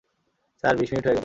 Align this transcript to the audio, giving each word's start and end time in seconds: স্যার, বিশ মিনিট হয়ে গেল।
স্যার, 0.63 0.75
বিশ 0.77 0.89
মিনিট 0.91 1.05
হয়ে 1.05 1.15
গেল। 1.15 1.19